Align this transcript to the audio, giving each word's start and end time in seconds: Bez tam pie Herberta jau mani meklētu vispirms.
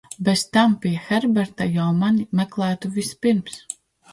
Bez 0.27 0.43
tam 0.55 0.71
pie 0.85 0.93
Herberta 1.09 1.67
jau 1.75 1.87
mani 1.99 2.27
meklētu 2.41 2.95
vispirms. 2.97 3.63